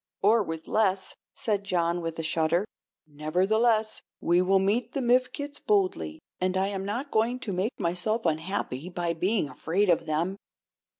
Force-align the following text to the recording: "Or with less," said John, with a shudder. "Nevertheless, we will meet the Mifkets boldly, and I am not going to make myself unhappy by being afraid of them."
"Or 0.23 0.41
with 0.41 0.67
less," 0.67 1.15
said 1.31 1.63
John, 1.63 2.01
with 2.01 2.17
a 2.17 2.23
shudder. 2.23 2.65
"Nevertheless, 3.05 4.01
we 4.19 4.41
will 4.41 4.57
meet 4.57 4.93
the 4.93 4.99
Mifkets 4.99 5.59
boldly, 5.59 6.17
and 6.39 6.57
I 6.57 6.69
am 6.69 6.83
not 6.83 7.11
going 7.11 7.37
to 7.41 7.53
make 7.53 7.79
myself 7.79 8.25
unhappy 8.25 8.89
by 8.89 9.13
being 9.13 9.47
afraid 9.47 9.91
of 9.91 10.07
them." 10.07 10.37